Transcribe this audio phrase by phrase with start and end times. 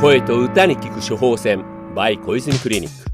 [0.00, 1.62] 声と歌に聞く処方箋
[1.94, 3.10] by 小泉クリニック。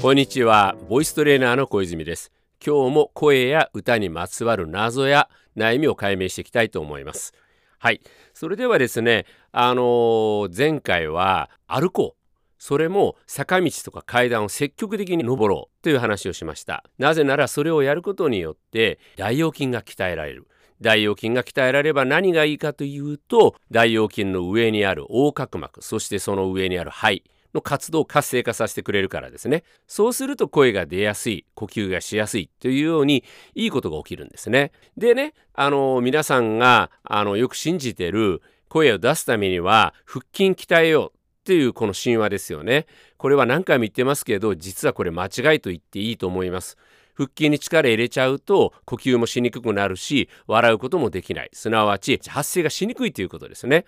[0.00, 2.30] こんにちはボイストレーナーの小泉です。
[2.64, 7.34] 今日も声や歌にまつわる謎や悩みを解明していきたいと思います。
[7.80, 8.00] はい。
[8.32, 12.22] それではですねあのー、前回は歩こう。
[12.58, 16.84] それも坂道とか階段を積極的に登ろうという話をしました。
[16.96, 20.46] なぜならそれをやることによって大腰筋が鍛えられる。
[20.82, 27.24] 大腰筋が鍛えられれば何がいいかというと大腰筋の上にある横隔膜そしてその上にある肺
[27.54, 33.24] の活動を活性化させてくれるからですねそうすると声が出やすい呼吸がしやすいというように
[33.54, 42.86] いいことが起きるんですねでねあの皆さんがあのよく信じてる声を出すためには腹筋鍛えようっていうこの神話ですよね。
[43.18, 46.78] これは何回も言ってますけど実はこれ間違いと言っていいと思います。
[47.14, 53.84] 腹筋に力入れちゃうと呼吸もしにくくなるし笑うこともできないすなわち発声がしにくいということですね。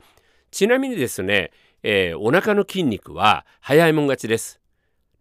[0.50, 1.50] ちなみにですね、
[1.82, 4.60] えー、お腹の筋肉は早いもん勝ちです。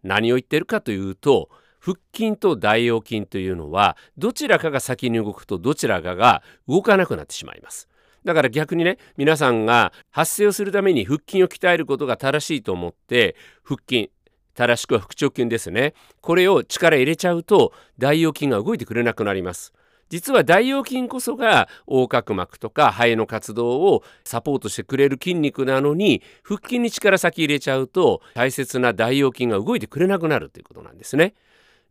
[0.02, 1.48] 何を言ってるかというと
[1.80, 7.88] 腹筋と大腰筋というのはどちらかが先に動くとどちらかが動かなくなってしまいます。
[8.24, 14.10] だから逆にね皆さんが発声をするために腹筋を鍛えることが正しいと思って腹筋
[14.54, 15.94] 正しくは腹直筋ですね。
[16.20, 19.72] これを力入れちゃうと大腰筋が動いてくれなくなります。
[20.10, 31.34] 実は大腰筋こそが横隔膜とか肺の活動をサポートしてくれる筋肉なのに腹筋に力先入れちゃうと大切な大腰筋が動いてくれなくなるということなんですね。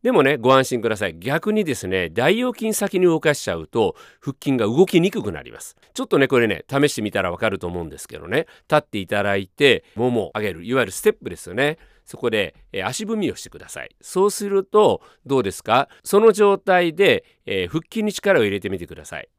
[0.04, 1.18] でもねご安心ください。
[1.18, 5.76] 逆にですね大腰筋先に動かしちゃうと腹筋が動きにくくなります。
[5.94, 8.46] ちょっとねこれね試してみたらわかると思うんですけどね。
[8.70, 10.64] 立っていただいてももを上げる。
[10.66, 11.78] いわゆるステップですよね。
[12.06, 13.96] そこで、えー、足踏みをしてください。
[14.02, 15.90] そうするとどうですか？
[16.04, 19.30] その状態で、えー、腹筋に力を入れてみてください。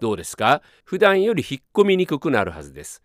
[0.00, 0.62] どうですか？
[0.84, 3.02] 普段より引っ込みにくくなるはずです。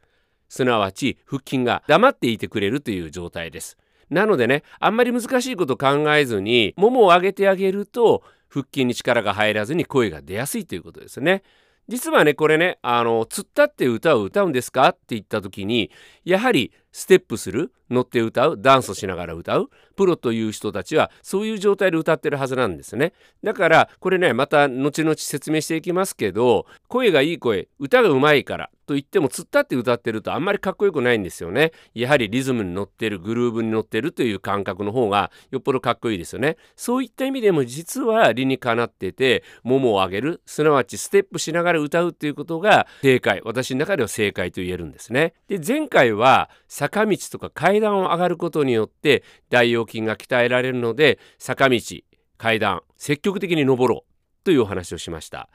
[0.49, 3.77] すなわち腹筋が黙っていてくれるという状態です。
[4.09, 11.43] なのでねあんまり難しいこと考えずにももを上げてあげると腹筋に力が入らずに声が出やすいということですね。
[11.89, 15.91] 実はねこれねあの「つったって歌を歌うんですか?」って言った時に
[16.23, 17.71] やはりステップする？
[17.89, 18.61] 乗って歌う？
[18.61, 19.69] ダンスしながら歌う？
[19.95, 23.13] プロという人たちはそういう状態で歌ってるはずなんですね。
[23.43, 31.71] だからこれねまた後々説明していきますけど声がいい声歌がうまいからと言っても突っ立って歌ってるとあんまりかっこよくないんですよね。
[31.93, 36.57] やはりリズムに乗ってるグルーブに乗ってるという感覚の方がよっぽどかっこいいですよね。
[36.75, 43.41] そういった意味でも実は理にかなっててももを上げるすなわちステップしながら歌うっていうことが正解。
[43.43, 45.33] 私の中では正解と言えるんですね。
[45.47, 46.49] で前回は
[46.87, 51.79] 坂道とか階段を上がることによって大腰筋が鍛えられるので坂道
[52.37, 55.49] 階段積極的に登ろうというお話をしました。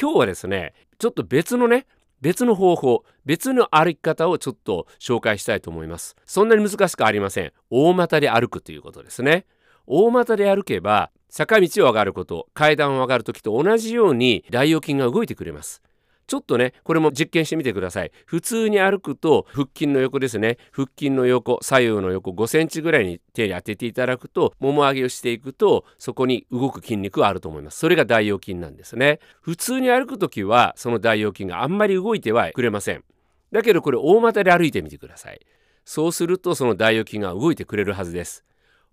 [0.00, 1.86] 今日はですねちょっと別のね
[2.22, 6.16] 別の方法別の歩き方をちょっと紹介したいと思います。
[6.24, 7.52] そんなに難しくありません。
[7.68, 9.44] 大股で歩くということですね。
[9.86, 15.82] 大股で歩けば坂道を上がること階段を上がる時と同じように大腰筋が動いてくれます。
[16.30, 18.12] ちょっとねこれも実験してみてください。
[18.24, 20.58] 普通に歩くと腹筋の横ですね。
[20.70, 27.78] 腹筋の横左右の横5センチぐらいに手に当てていただくともも上げをしていくとそこに動く筋肉があると思います。
[27.78, 29.18] それが大腰筋なんですね。
[29.40, 33.02] 普通に歩く時はその大腰筋があんまり動いてはくれません。
[33.50, 35.40] だけどこれ大股で歩いてみてください。
[35.84, 38.44] そうするとその大腰筋が動いてくれるはずです。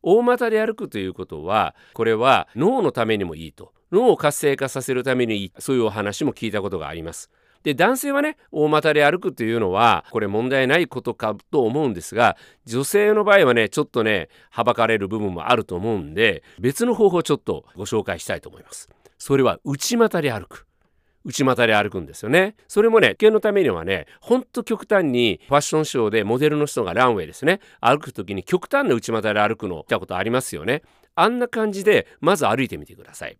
[0.07, 3.73] 大股で歩くということはこれは脳のためにもいいと。
[3.91, 7.29] 脳を活性化させるためにいいそういうお話も聞いたことがあります。
[7.63, 18.87] で男性はね大股で歩くというのはこれ問題ないことかと思うんですが女性の場合はねちょっとねはばかれる部分もあると思うんで別の方法をちょっとご紹介したいと思います。
[19.17, 20.67] それは内股で歩く。
[21.27, 22.55] 内股で歩くんですよね。
[22.69, 30.83] それもね、危険のためにはね、ほんと極端にファッションショーでモデルの人がランウェイですね、歩く時に極端な内股で歩くの見たことありますよね。
[31.15, 33.37] あんな感じでまず歩いてみてください。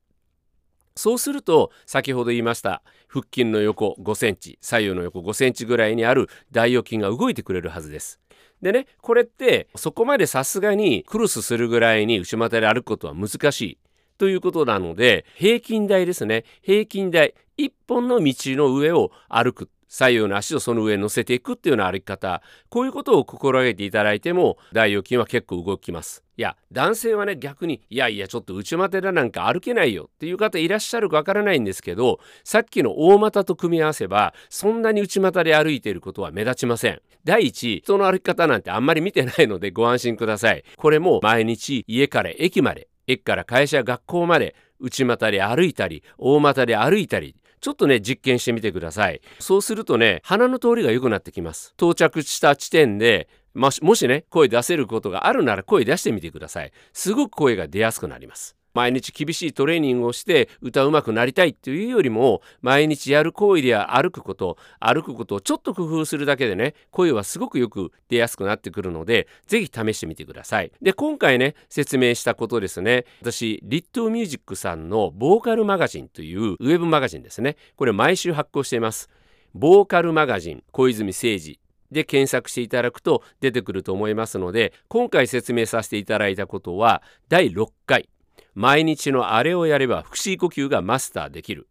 [0.98, 8.19] そうすると先ほど言いました腹筋の横5センチ左右の横5センチぐらいにある大腰筋が動いてくれるはずです。
[8.62, 13.78] でねこれってそこまでさすがにクロスするぐらいに内股で歩くことは難しい
[14.18, 19.69] ということなので平均台ですね平均台1本の道の上を歩く。
[19.89, 22.42] 左右の足をその上に乗せていくっていうような歩き方。
[22.69, 26.24] こういうことを心がけていただいても大腰筋は結構動きます。
[26.38, 37.01] いや男性はね逆にいやいやちょっと内股だなんか歩けないよっていう方いらっしゃるかわからないんですけどさっきの大股と組み合わせばそんなに内股で歩いていることは目立ちません。
[37.24, 40.63] 第一人の歩き方なんてあんまり見てないのでご安心ください。
[40.75, 49.21] これも毎日家から駅まで駅から会社学校まで内股で歩いたり大股で歩いたりちょっとね実験してみてください。
[49.39, 51.74] そうするとね鼻の通りが良くなってきます。
[51.77, 56.71] 到着した地点でもしもしね声出せることがあるなら声出してみてください。
[56.94, 58.56] すごく声が出やすくなります。
[58.77, 70.71] 毎日厳しいトレーニングをして歌うまくなりたいっていうよりも毎日やる行為では歩くこと歩くことをちょっと工夫するだけでね声はすごくよく出やすくなってくるのでぜひ試してみてください。
[70.79, 73.06] で今回ね説明したことですね。
[73.21, 77.57] 私リットミュージックさんのボーカルマガジンというウェブマガジンですね。
[77.75, 79.09] これ毎週発行しています。
[79.56, 81.59] ボーカルマガジン小泉誠二
[81.91, 88.09] で検索していただくと出てくると思いますので今回説明させていただいたことは第6回。
[88.57, 91.68] 毎日のあれをやれば腹式呼吸がマスターできる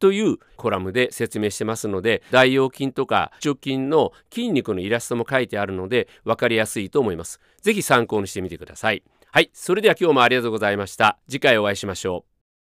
[0.00, 7.38] というコラムで説明してますので大腰筋とか直筋の筋肉のイラストも書いてあるので分かりやすいと思います。
[7.62, 9.04] 是非参考にしてみてください。
[9.30, 11.18] はい、それでは今日もありがとうございました。
[11.28, 12.33] 次回お会いしましょう。